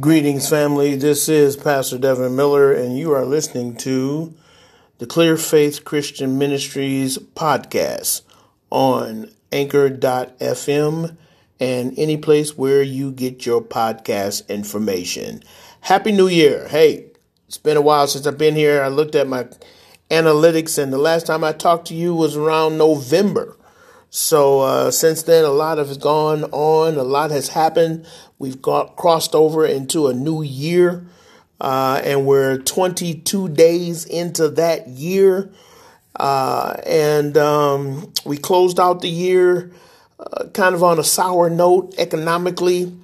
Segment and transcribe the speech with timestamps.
[0.00, 0.94] Greetings, family.
[0.94, 4.32] This is Pastor Devin Miller, and you are listening to
[4.96, 8.22] the Clear Faith Christian Ministries podcast
[8.70, 11.16] on anchor.fm
[11.60, 15.42] and any place where you get your podcast information.
[15.82, 16.68] Happy New Year.
[16.68, 17.08] Hey,
[17.46, 18.82] it's been a while since I've been here.
[18.82, 19.46] I looked at my
[20.10, 23.58] analytics, and the last time I talked to you was around November.
[24.14, 28.04] So uh, since then, a lot has gone on, a lot has happened.
[28.38, 31.06] We've got crossed over into a new year,
[31.62, 35.50] uh, and we're 22 days into that year.
[36.14, 39.72] Uh, and um, we closed out the year
[40.20, 42.94] uh, kind of on a sour note economically,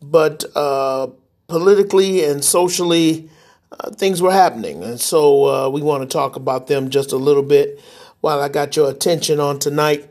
[0.00, 1.08] but uh,
[1.46, 3.28] politically and socially,
[3.70, 4.82] uh, things were happening.
[4.82, 7.78] And so we want to talk about them just a little bit
[8.22, 10.08] while I got your attention on tonight.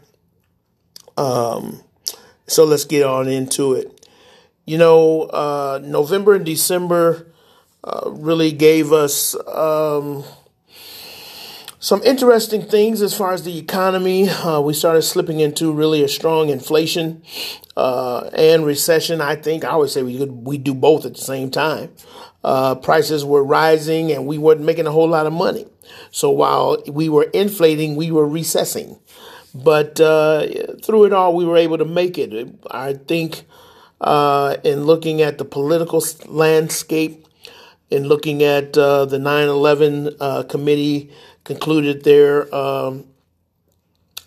[1.17, 1.81] Um,
[2.47, 4.07] so let's get on into it.
[4.65, 7.27] You know, uh, November and December
[7.83, 10.23] uh, really gave us um,
[11.79, 14.29] some interesting things as far as the economy.
[14.29, 17.21] Uh, we started slipping into really a strong inflation
[17.75, 19.19] uh, and recession.
[19.19, 21.91] I think I always say we could we do both at the same time.
[22.41, 25.65] Uh, prices were rising and we weren't making a whole lot of money.
[26.11, 28.99] So while we were inflating, we were recessing.
[29.53, 30.47] But uh,
[30.83, 32.47] through it all, we were able to make it.
[32.71, 33.43] I think
[34.01, 37.27] uh, in looking at the political landscape,
[37.89, 41.11] in looking at uh, the 9 11 uh, committee
[41.43, 43.05] concluded their, um,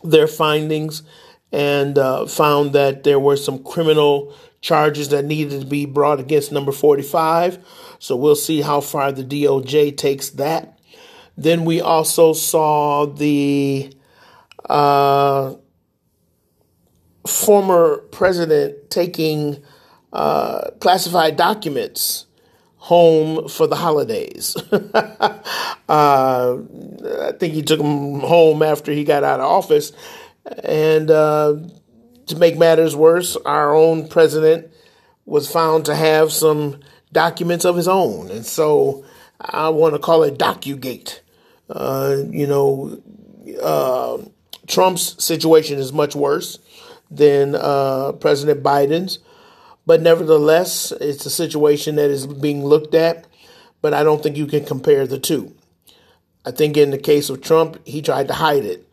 [0.04, 1.02] their findings
[1.50, 6.52] and uh, found that there were some criminal charges that needed to be brought against
[6.52, 7.58] number 45.
[7.98, 10.78] So we'll see how far the DOJ takes that.
[11.36, 13.92] Then we also saw the
[14.68, 15.54] uh,
[17.26, 19.62] former president taking
[20.12, 22.26] uh, classified documents
[22.76, 24.56] home for the holidays.
[24.72, 25.40] uh,
[25.88, 29.92] I think he took them home after he got out of office.
[30.62, 31.56] And uh,
[32.26, 34.68] to make matters worse, our own president
[35.24, 36.80] was found to have some
[37.12, 38.30] documents of his own.
[38.30, 39.04] And so
[39.40, 41.20] I want to call it DocuGate.
[41.68, 43.02] Uh, you know,
[44.66, 46.58] Trump's situation is much worse
[47.10, 49.18] than uh, President Biden's,
[49.86, 53.26] but nevertheless, it's a situation that is being looked at.
[53.82, 55.54] But I don't think you can compare the two.
[56.44, 58.88] I think in the case of Trump, he tried to hide it,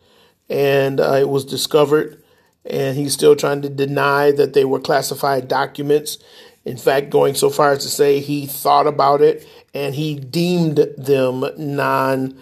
[0.48, 2.22] and uh, it was discovered,
[2.64, 6.18] and he's still trying to deny that they were classified documents.
[6.64, 10.78] In fact, going so far as to say he thought about it and he deemed
[10.96, 12.38] them non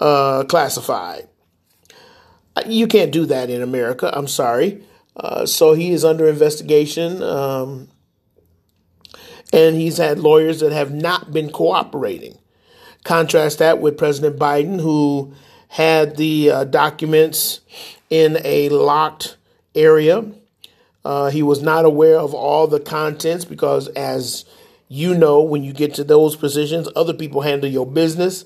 [0.00, 1.28] uh, classified.
[2.64, 4.10] You can't do that in America.
[4.16, 4.82] I'm sorry.
[5.16, 7.22] Uh, so he is under investigation.
[7.22, 7.88] Um,
[9.52, 12.38] and he's had lawyers that have not been cooperating.
[13.04, 15.34] Contrast that with President Biden, who
[15.68, 17.60] had the uh, documents
[18.10, 19.36] in a locked
[19.74, 20.24] area.
[21.04, 24.44] Uh, he was not aware of all the contents because, as
[24.88, 28.44] you know, when you get to those positions, other people handle your business.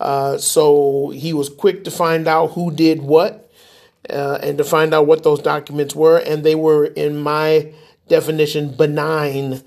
[0.00, 3.47] Uh, so he was quick to find out who did what
[4.10, 6.18] uh, and to find out what those documents were.
[6.18, 7.72] And they were, in my
[8.08, 9.62] definition, benign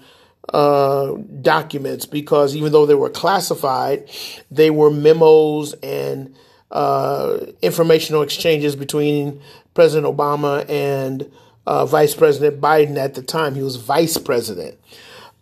[0.49, 4.09] uh, documents because even though they were classified,
[4.49, 6.35] they were memos and
[6.71, 9.41] uh, informational exchanges between
[9.73, 11.31] President Obama and
[11.65, 13.55] uh, Vice President Biden at the time.
[13.55, 14.77] He was vice president.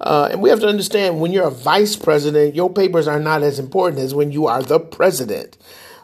[0.01, 3.43] Uh, and we have to understand when you're a vice president, your papers are not
[3.43, 5.57] as important as when you are the president.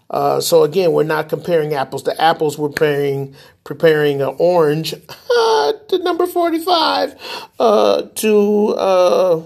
[0.10, 2.58] Uh, so again, we're not comparing apples to apples.
[2.58, 4.94] We're preparing preparing an orange
[5.38, 7.16] uh, to number forty five
[7.60, 9.44] uh, to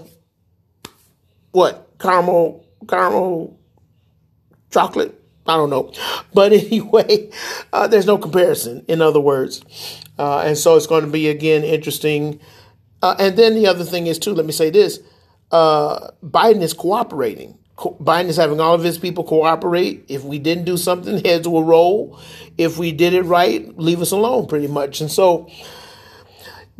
[1.52, 3.58] what caramel caramel
[4.70, 5.16] chocolate.
[5.46, 5.92] I don't know,
[6.34, 7.30] but anyway,
[7.72, 8.84] uh, there's no comparison.
[8.86, 9.64] In other words,
[10.18, 12.38] uh, and so it's going to be again interesting.
[13.02, 14.34] and then the other thing is too.
[14.34, 14.98] Let me say this:
[15.50, 17.56] Biden is cooperating.
[17.80, 20.04] Biden is having all of his people cooperate.
[20.08, 22.18] If we didn't do something, heads will roll.
[22.58, 25.00] If we did it right, leave us alone, pretty much.
[25.00, 25.48] And so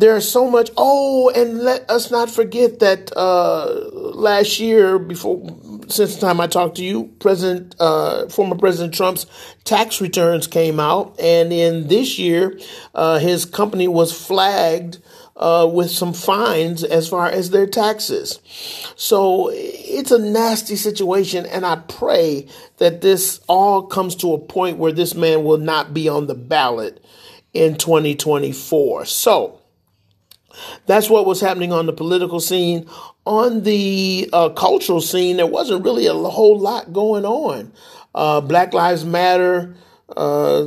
[0.00, 0.70] there's so much.
[0.76, 5.46] Oh, and let us not forget that uh, last year, before
[5.88, 9.26] since the time I talked to you, President, uh, former President Trump's
[9.64, 12.58] tax returns came out, and in this year,
[12.94, 14.98] uh, his company was flagged
[15.40, 18.38] uh, with some fines as far as their taxes.
[18.94, 22.46] So it's a nasty situation, and I pray
[22.76, 26.34] that this all comes to a point where this man will not be on the
[26.34, 27.02] ballot
[27.54, 29.06] in 2024.
[29.06, 29.60] So,
[30.86, 32.86] That's what was happening on the political scene.
[33.24, 37.72] On the uh, cultural scene, there wasn't really a whole lot going on.
[38.14, 39.74] Uh, Black Lives Matter
[40.14, 40.66] uh,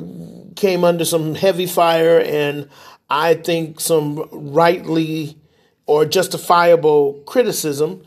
[0.55, 2.69] came under some heavy fire, and
[3.09, 5.37] I think some rightly
[5.85, 8.03] or justifiable criticism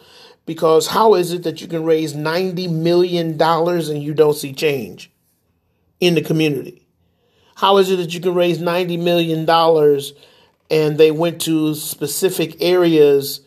[0.47, 5.11] because how is it that you can raise $90 million and you don't see change
[6.01, 6.87] in the community?
[7.57, 9.49] How is it that you can raise $90 million
[10.71, 13.41] and they went to specific areas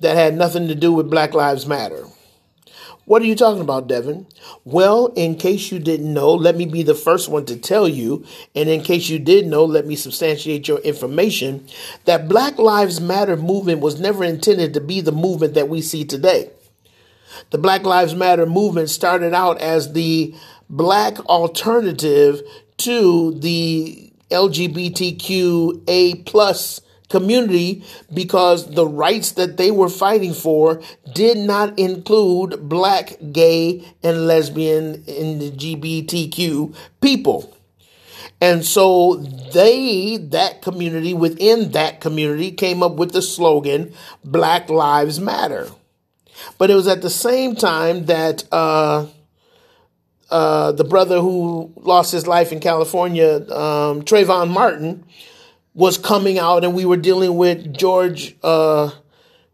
[0.00, 2.04] that had nothing to do with Black Lives Matter?
[3.10, 4.28] What are you talking about, Devin?
[4.64, 8.24] Well, in case you didn't know, let me be the first one to tell you.
[8.54, 11.66] And in case you did know, let me substantiate your information
[12.04, 16.04] that Black Lives Matter movement was never intended to be the movement that we see
[16.04, 16.50] today.
[17.50, 20.32] The Black Lives Matter movement started out as the
[20.68, 22.42] black alternative
[22.76, 26.80] to the LGBTQA plus
[27.10, 27.84] community
[28.14, 30.80] because the rights that they were fighting for
[31.12, 37.54] did not include black, gay, and lesbian and LGBTQ people.
[38.40, 39.16] And so
[39.52, 43.92] they, that community, within that community, came up with the slogan,
[44.24, 45.68] Black Lives Matter.
[46.56, 49.08] But it was at the same time that uh,
[50.30, 55.04] uh, the brother who lost his life in California, um, Trayvon Martin,
[55.80, 58.90] was coming out and we were dealing with George, uh,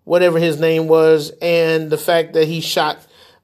[0.02, 2.98] whatever his name was, and the fact that he shot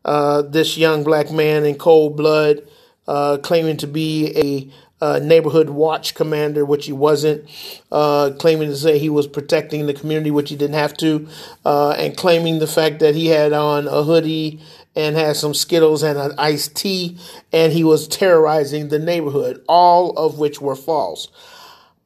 [0.04, 2.60] uh, this young black man in cold blood,
[3.06, 7.48] uh, claiming to be a uh, neighborhood watch commander, which he wasn't,
[7.92, 11.28] uh, claiming to say he was protecting the community, which he didn't have to,
[11.64, 14.60] uh, and claiming the fact that he had on a hoodie
[14.96, 17.16] and had some Skittles and an iced tea,
[17.52, 21.28] and he was terrorizing the neighborhood, all of which were false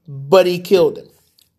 [0.07, 1.09] but he killed him.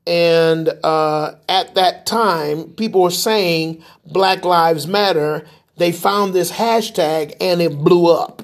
[0.06, 5.46] And uh, at that time, people were saying Black Lives Matter.
[5.76, 8.42] They found this hashtag and it blew up.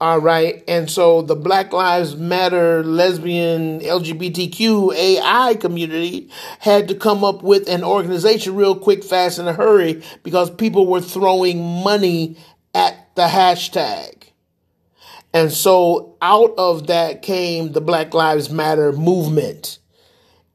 [0.00, 0.64] All right.
[0.66, 6.28] And so the Black Lives Matter lesbian LGBTQ AI community
[6.58, 10.88] had to come up with an organization real quick, fast, in a hurry because people
[10.88, 12.36] were throwing money
[12.74, 14.21] at the hashtag.
[15.32, 19.78] And so out of that came the Black Lives Matter movement.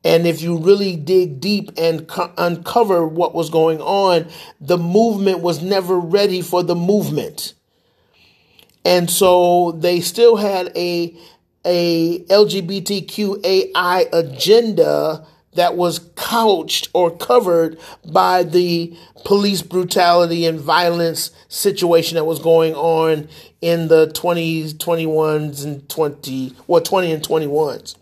[0.04, 4.28] And if you really dig deep and co- uncover what was going on,
[4.62, 7.56] the movement was never ready for the movement.
[8.86, 11.14] And so they still had a,
[11.66, 15.26] a LGBTQAI agenda
[15.58, 18.96] that was couched or covered by the
[19.26, 23.28] police brutality and violence situation that was going on
[23.60, 27.96] in the 20s, 21s, and 20, well, 20 and 21s,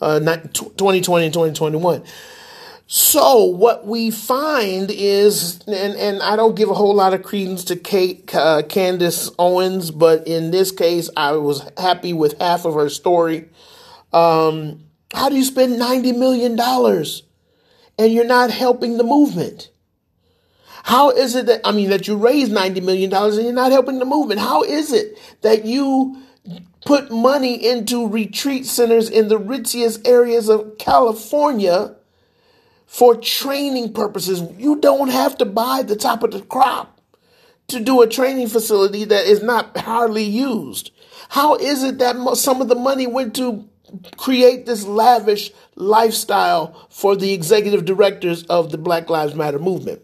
[0.00, 2.04] uh, 2020 and 2021.
[2.86, 7.64] So what we find is, and, and I don't give a whole lot of credence
[7.64, 12.74] to Kate, uh, Candace Owens, but in this case, I was happy with half of
[12.74, 13.48] her story.
[14.12, 14.84] Um,
[15.14, 19.70] how do you spend $90 million and you're not helping the movement?
[20.84, 23.98] How is it that, I mean, that you raise $90 million and you're not helping
[23.98, 24.40] the movement?
[24.40, 26.20] How is it that you
[26.84, 31.96] put money into retreat centers in the richest areas of California
[32.86, 34.42] for training purposes?
[34.58, 37.00] You don't have to buy the top of the crop
[37.68, 40.90] to do a training facility that is not hardly used.
[41.30, 43.66] How is it that some of the money went to
[44.16, 50.02] create this lavish lifestyle for the executive directors of the Black Lives Matter movement?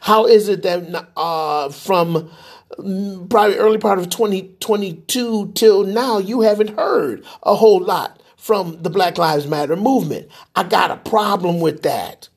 [0.00, 2.30] How is it that uh, from
[3.28, 8.90] probably early part of 2022 till now, you haven't heard a whole lot from the
[8.90, 10.28] Black Lives Matter movement?
[10.54, 12.28] I got a problem with that.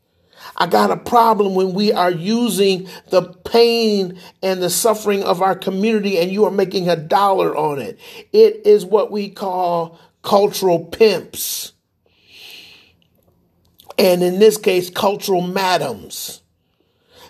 [0.55, 5.55] I got a problem when we are using the pain and the suffering of our
[5.55, 7.99] community and you are making a dollar on it.
[8.33, 11.71] It is what we call cultural pimps.
[13.97, 16.41] And in this case, cultural madams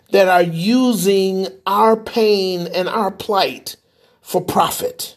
[0.09, 3.75] that are using our pain and our plight
[4.21, 5.15] for profit.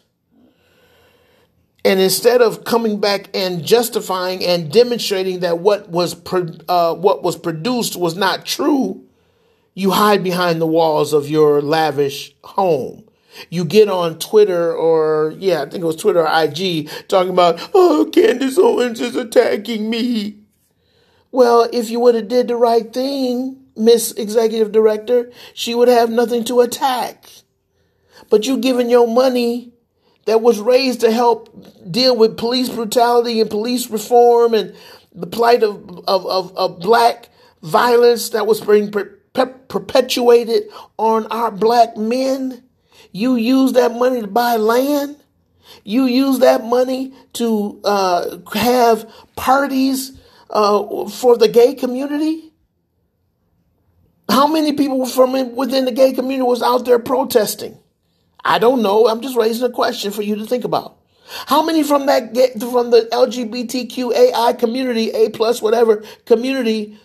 [1.83, 6.15] And instead of coming back and justifying and demonstrating that what was
[6.69, 9.03] uh, what was produced was not true,
[9.73, 13.05] you hide behind the walls of your lavish home
[13.49, 17.69] you get on Twitter or, yeah, I think it was Twitter or IG talking about,
[17.73, 20.37] oh, Candace Owens is attacking me.
[21.31, 26.09] Well, if you would have did the right thing, Miss Executive Director, she would have
[26.09, 27.29] nothing to attack.
[28.29, 29.73] But you giving your money
[30.25, 31.49] that was raised to help
[31.89, 34.75] deal with police brutality and police reform and
[35.13, 37.29] the plight of, of, of, of black
[37.61, 40.63] violence that was being per, per, perpetuated
[40.97, 42.63] on our black men.
[43.11, 45.17] You use that money to buy land.
[45.83, 52.51] You use that money to uh, have parties uh, for the gay community.
[54.29, 57.77] How many people from within the gay community was out there protesting?
[58.43, 59.07] I don't know.
[59.07, 60.97] I'm just raising a question for you to think about.
[61.45, 66.97] How many from that from the LGBTQAI community, A plus whatever community,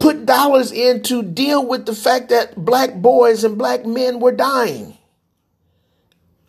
[0.00, 4.32] put dollars in to deal with the fact that black boys and black men were
[4.32, 4.98] dying?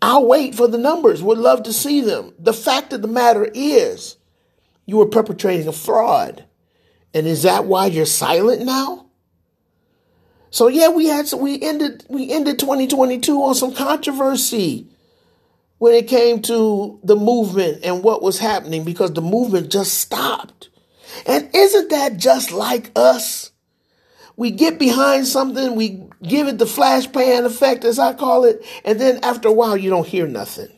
[0.01, 1.21] I'll wait for the numbers.
[1.21, 2.33] Would love to see them.
[2.39, 4.17] The fact of the matter is,
[4.87, 6.45] you were perpetrating a fraud.
[7.13, 9.05] And is that why you're silent now?
[10.49, 14.87] So yeah, we had we ended we ended 2022 on some controversy
[15.77, 20.60] when it came to the movement and what was happening because the movement just stopped.
[21.25, 23.51] And isn't that just like us?
[24.37, 28.65] We get behind something, we give it the flash pan effect, as I call it,
[28.83, 30.69] and then after a while, you don't hear nothing.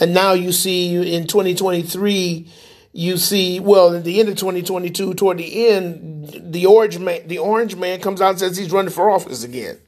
[0.00, 2.48] And now you see in 2023,
[2.92, 7.38] you see, well, at the end of 2022, toward the end, the orange man, the
[7.38, 9.78] orange man comes out and says he's running for office again.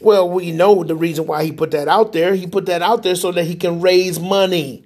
[0.00, 2.34] Well, we know the reason why he put that out there.
[2.34, 4.84] He put that out there so that he can raise money.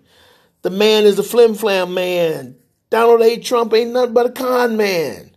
[0.62, 2.56] The man is a flim flam man.
[2.90, 3.38] Donald A.
[3.38, 5.30] Trump ain't nothing but a con man.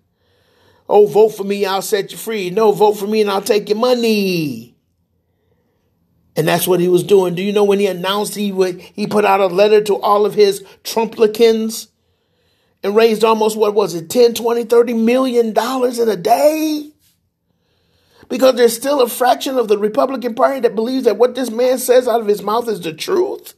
[0.90, 2.50] Oh, vote for me, I'll set you free.
[2.50, 4.76] No, vote for me and I'll take your money.
[6.36, 7.36] And that's what he was doing.
[7.36, 10.26] Do you know when he announced he would he put out a letter to all
[10.26, 11.88] of his Trumplicans
[12.82, 16.90] and raised almost what was it, 10, 20, 30 million dollars in a day?
[18.30, 21.78] Because there's still a fraction of the Republican Party that believes that what this man
[21.78, 23.54] says out of his mouth is the truth.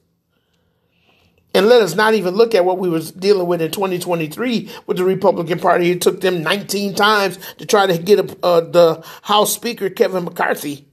[1.56, 4.98] And let us not even look at what we was dealing with in 2023 with
[4.98, 5.90] the Republican Party.
[5.90, 10.26] It took them 19 times to try to get a, uh, the House Speaker, Kevin
[10.26, 10.86] McCarthy.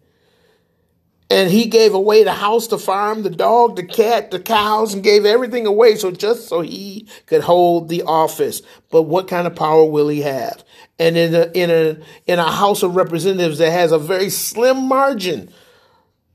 [1.28, 5.02] And he gave away the house, the farm, the dog, the cat, the cows, and
[5.02, 8.62] gave everything away so just so he could hold the office.
[8.92, 10.62] But what kind of power will he have?
[10.97, 14.87] And in a, in a, in a House of Representatives that has a very slim
[14.87, 15.50] margin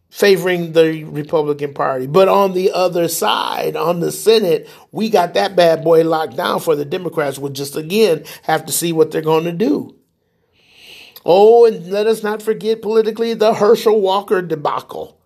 [0.10, 2.08] favoring the Republican Party.
[2.08, 6.60] But on the other side, on the Senate, we got that bad boy locked down
[6.60, 7.38] for the Democrats.
[7.38, 9.96] We'll just again have to see what they're going to do.
[11.26, 15.20] Oh, and let us not forget politically the Herschel Walker debacle.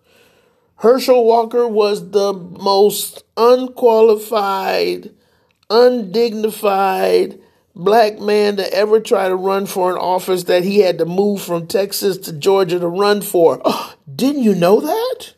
[0.76, 5.14] Herschel Walker was the most unqualified,
[5.70, 7.38] undignified,
[7.74, 11.42] black man to ever try to run for an office that he had to move
[11.42, 13.60] from Texas to Georgia to run for.
[13.64, 15.34] Oh, didn't you know that?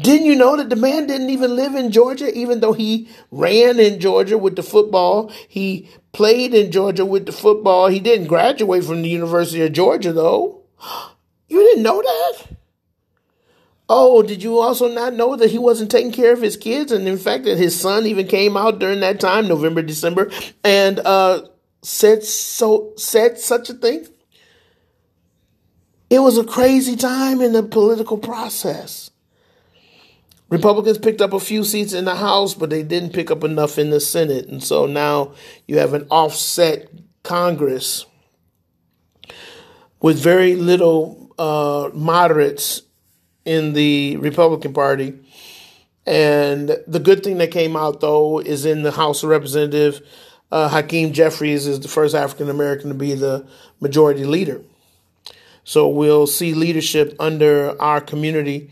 [0.00, 3.78] Didn't you know that the man didn't even live in Georgia, even though he ran
[3.78, 5.30] in Georgia with the football?
[5.46, 7.88] He played in Georgia with the football.
[7.88, 10.62] He didn't graduate from the University of Georgia, though.
[11.48, 12.56] You didn't know that?
[13.92, 16.92] Oh, did you also not know that he wasn't taking care of his kids?
[16.92, 20.30] And in fact, that his son even came out during that time, November, December,
[20.62, 21.42] and uh,
[21.82, 24.06] said so said such a thing.
[26.08, 29.10] It was a crazy time in the political process.
[30.50, 33.76] Republicans picked up a few seats in the House, but they didn't pick up enough
[33.76, 34.46] in the Senate.
[34.46, 35.34] And so now
[35.66, 36.88] you have an offset
[37.24, 38.06] Congress
[40.00, 42.82] with very little uh, moderates
[43.50, 45.12] in the Republican Party.
[46.06, 50.00] And the good thing that came out, though, is in the House of Representatives,
[50.52, 53.44] uh, Hakeem Jeffries is the first African American to be the
[53.80, 54.62] majority leader.
[55.64, 58.70] So we'll see leadership under our community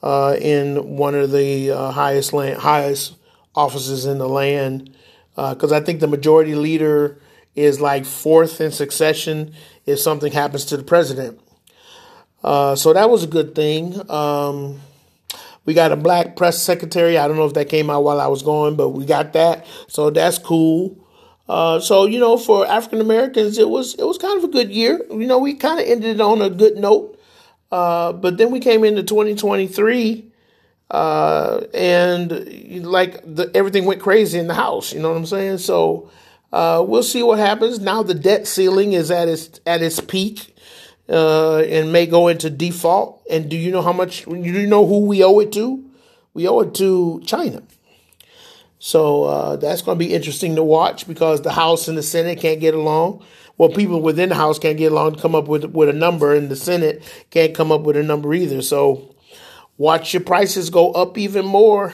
[0.00, 3.16] uh, in one of the uh, highest land, highest
[3.56, 4.96] offices in the land.
[5.34, 7.20] Because uh, I think the majority leader
[7.56, 9.54] is like fourth in succession
[9.86, 11.39] if something happens to the president.
[12.42, 14.10] Uh, so that was a good thing.
[14.10, 14.80] Um,
[15.64, 17.18] we got a black press secretary.
[17.18, 19.66] I don't know if that came out while I was going, but we got that.
[19.88, 20.96] So that's cool.
[21.48, 24.70] Uh, so you know, for African Americans, it was it was kind of a good
[24.70, 25.04] year.
[25.10, 27.18] You know, we kind of ended on a good note.
[27.70, 30.24] Uh, but then we came into 2023,
[30.90, 34.92] uh, and like the, everything went crazy in the house.
[34.92, 35.58] You know what I'm saying?
[35.58, 36.10] So
[36.52, 37.78] uh, we'll see what happens.
[37.78, 40.56] Now the debt ceiling is at its at its peak
[41.10, 43.22] uh, and may go into default.
[43.30, 44.24] And do you know how much?
[44.24, 45.84] Do you know who we owe it to?
[46.32, 47.62] We owe it to China.
[48.78, 52.40] So uh, that's going to be interesting to watch because the House and the Senate
[52.40, 53.22] can't get along.
[53.58, 56.34] Well, people within the House can't get along to come up with with a number,
[56.34, 58.62] and the Senate can't come up with a number either.
[58.62, 59.14] So
[59.76, 61.92] watch your prices go up even more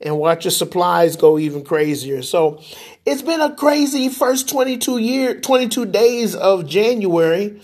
[0.00, 2.22] and watch your supplies go even crazier.
[2.22, 2.62] So
[3.04, 7.60] it's been a crazy first 22 year 22 days of January.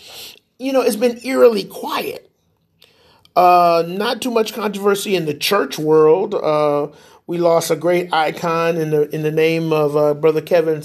[0.62, 2.30] You know, it's been eerily quiet.
[3.34, 6.36] Uh, not too much controversy in the church world.
[6.36, 6.88] Uh,
[7.26, 10.84] we lost a great icon in the in the name of uh, brother Kevin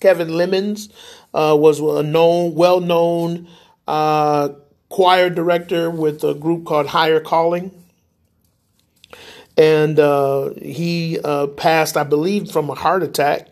[0.00, 0.88] Kevin Lemons.
[1.34, 3.46] Uh, was a known, well known
[3.86, 4.48] uh,
[4.88, 7.70] choir director with a group called Higher Calling
[9.58, 11.18] and uh, he
[11.56, 13.48] passed, I believe, from a heart attack.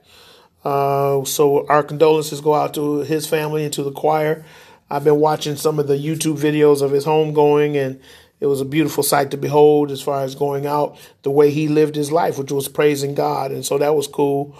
[0.64, 4.42] So our condolences go out to his family and to the choir.
[4.90, 8.00] I've been watching some of the YouTube videos of his home going, and
[8.40, 11.68] it was a beautiful sight to behold as far as going out the way he
[11.68, 14.56] lived his life, which was praising God, and so that was cool.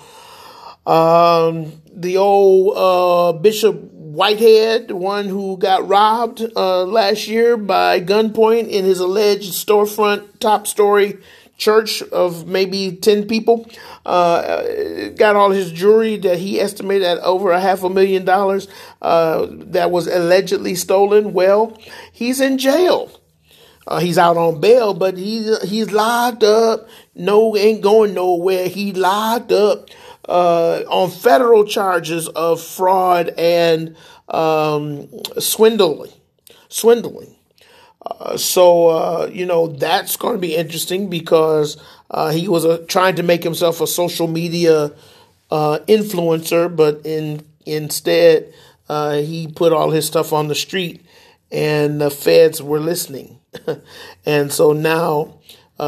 [0.87, 8.01] Um, the old uh, Bishop Whitehead, the one who got robbed uh, last year by
[8.01, 11.19] gunpoint in his alleged storefront top story
[11.57, 13.69] church of maybe 10 people,
[14.05, 18.69] uh, got all his jewelry that he estimated at over a half a million dollars
[19.03, 21.33] uh, that was allegedly stolen.
[21.33, 21.79] Well,
[22.13, 23.11] he's in jail.
[23.87, 26.89] Uh, he's out on bail, but he's he's locked up.
[27.15, 28.69] No, ain't going nowhere.
[28.69, 29.89] He locked up
[30.29, 33.97] uh, on federal charges of fraud and
[34.29, 35.09] um,
[35.39, 36.11] swindling.
[36.69, 37.36] Swindling.
[38.07, 41.77] Uh, so uh, you know that's going to be interesting because
[42.11, 44.93] uh, he was trying to make himself a social media
[45.51, 48.53] uh, influencer, but in instead
[48.89, 51.05] uh, he put all his stuff on the street,
[51.51, 53.41] and the feds were listening,
[54.27, 55.35] and so now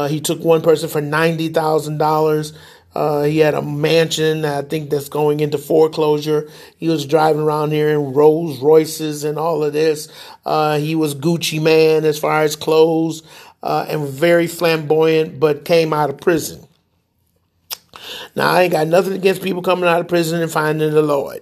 [0.07, 2.53] he took one person for ninety thousand dollars.
[2.95, 6.49] Uh, he had a mansion, I think, that's going into foreclosure.
[6.77, 10.07] He was driving around here in Rolls Royces and all of this.
[10.45, 13.21] Uh, he was Gucci man as far as clothes
[13.61, 16.67] uh, and very flamboyant, but came out of prison.
[18.35, 21.41] Now, I ain't got nothing against people coming out of prison and finding the Lord.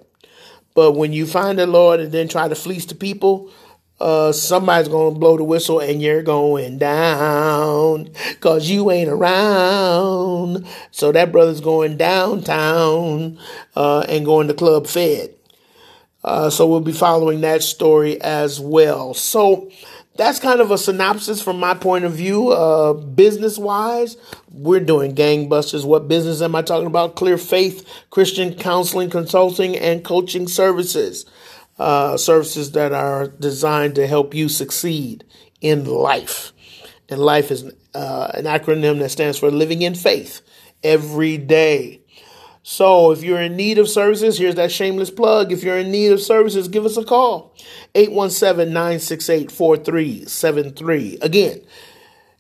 [0.73, 3.51] But when you find the Lord and then try to fleece the people,
[3.99, 10.67] uh, somebody's to blow the whistle and you're going down because you ain't around.
[10.91, 13.39] So that brother's going downtown
[13.75, 15.33] uh, and going to Club Fed.
[16.23, 19.13] Uh, so we'll be following that story as well.
[19.13, 19.71] So
[20.15, 22.49] that's kind of a synopsis from my point of view.
[22.49, 24.17] Uh, business wise,
[24.51, 25.85] we're doing gangbusters.
[25.85, 27.15] What business am I talking about?
[27.15, 31.25] Clear Faith Christian Counseling, Consulting, and Coaching Services
[31.79, 35.23] uh, services that are designed to help you succeed
[35.61, 36.53] in life.
[37.09, 40.41] And life is uh, an acronym that stands for living in faith
[40.83, 42.01] every day.
[42.63, 45.53] So if you're in need of services, here's that shameless plug.
[45.53, 47.55] If you're in need of services, give us a call.
[47.95, 51.19] 817 968 4373.
[51.21, 51.61] Again,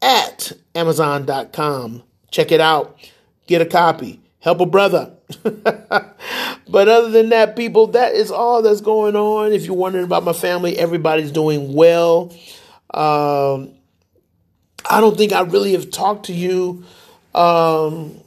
[0.00, 2.02] at amazon.com.
[2.30, 2.98] Check it out.
[3.46, 4.20] Get a copy.
[4.40, 5.12] Help a brother.
[5.42, 9.52] but other than that, people, that is all that's going on.
[9.52, 12.34] If you're wondering about my family, everybody's doing well.
[12.94, 13.74] Um,
[14.88, 16.84] I don't think I really have talked to you
[17.34, 18.21] um,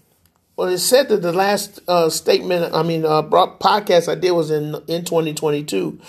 [0.55, 4.51] well, it said that the last uh, statement, I mean, uh, podcast I did was
[4.51, 5.99] in in 2022.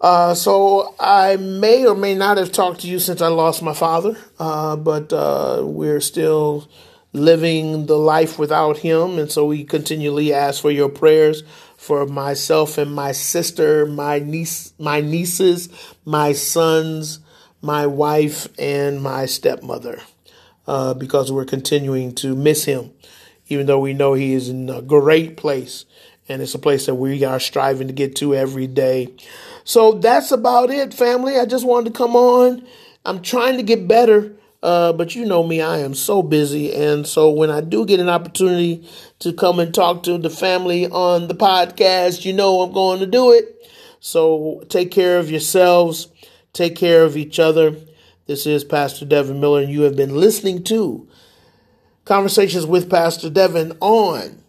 [0.00, 3.72] Uh, so I may or may not have talked to you since I lost my
[3.74, 6.68] father, uh, but uh, we're still
[7.12, 11.42] living the life without him, and so we continually ask for your prayers
[11.76, 15.68] for myself and my sister, my niece, my nieces,
[16.04, 17.20] my sons,
[17.62, 20.00] my wife, and my stepmother,
[20.66, 22.92] uh, because we're continuing to miss him
[23.48, 25.84] even though we know He is in a great place.
[26.28, 29.14] And it's a place that we are striving to get to every day.
[29.62, 31.38] So that's about it, family.
[31.38, 32.66] I just wanted to come on.
[33.04, 34.32] I'm trying to get better.
[34.62, 36.74] Uh, but you know me, I am so busy.
[36.74, 38.88] And so when I do get an opportunity
[39.20, 43.06] to come and talk to the family on the podcast, you know I'm going to
[43.06, 43.70] do it.
[44.00, 46.08] So take care of yourselves,
[46.52, 47.76] take care of each other.
[48.26, 51.08] This is Pastor Devin Miller, and you have been listening to
[52.06, 54.42] Conversations with Pastor Devin on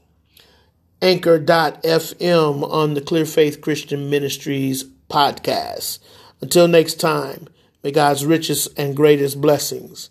[1.01, 5.99] anchor.fm on the Clear Faith Christian Ministries podcast.
[6.39, 7.47] Until next time,
[7.83, 10.09] May God's richest and greatest blessings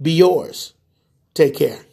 [0.00, 0.74] be yours.
[1.34, 1.85] Take care.